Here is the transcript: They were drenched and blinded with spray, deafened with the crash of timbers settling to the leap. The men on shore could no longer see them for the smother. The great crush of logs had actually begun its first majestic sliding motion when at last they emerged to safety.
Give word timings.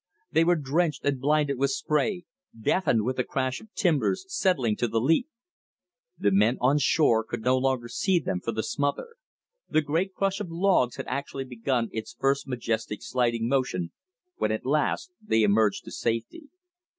They 0.31 0.43
were 0.43 0.55
drenched 0.55 1.05
and 1.05 1.19
blinded 1.21 1.59
with 1.59 1.69
spray, 1.69 2.25
deafened 2.59 3.03
with 3.03 3.17
the 3.17 3.23
crash 3.23 3.61
of 3.61 3.71
timbers 3.75 4.25
settling 4.29 4.75
to 4.77 4.87
the 4.87 4.99
leap. 4.99 5.27
The 6.17 6.31
men 6.31 6.57
on 6.59 6.79
shore 6.79 7.23
could 7.23 7.41
no 7.43 7.55
longer 7.55 7.87
see 7.87 8.17
them 8.17 8.41
for 8.43 8.51
the 8.51 8.63
smother. 8.63 9.09
The 9.69 9.81
great 9.81 10.15
crush 10.15 10.39
of 10.39 10.49
logs 10.49 10.95
had 10.95 11.05
actually 11.07 11.45
begun 11.45 11.89
its 11.91 12.15
first 12.19 12.47
majestic 12.47 13.03
sliding 13.03 13.47
motion 13.47 13.91
when 14.37 14.51
at 14.51 14.65
last 14.65 15.11
they 15.21 15.43
emerged 15.43 15.83
to 15.85 15.91
safety. 15.91 16.49